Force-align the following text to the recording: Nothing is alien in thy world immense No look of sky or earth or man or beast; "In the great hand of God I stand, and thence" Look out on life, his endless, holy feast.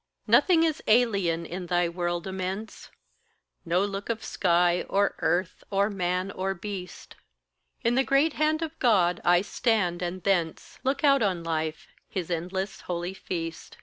Nothing 0.25 0.63
is 0.63 0.81
alien 0.87 1.45
in 1.45 1.67
thy 1.67 1.87
world 1.87 2.25
immense 2.25 2.89
No 3.65 3.85
look 3.85 4.09
of 4.09 4.23
sky 4.23 4.83
or 4.89 5.13
earth 5.19 5.63
or 5.69 5.91
man 5.91 6.31
or 6.31 6.55
beast; 6.55 7.15
"In 7.83 7.93
the 7.93 8.03
great 8.03 8.33
hand 8.33 8.63
of 8.63 8.79
God 8.79 9.21
I 9.23 9.43
stand, 9.43 10.01
and 10.01 10.23
thence" 10.23 10.79
Look 10.83 11.03
out 11.03 11.21
on 11.21 11.43
life, 11.43 11.85
his 12.09 12.31
endless, 12.31 12.81
holy 12.89 13.13
feast. 13.13 13.77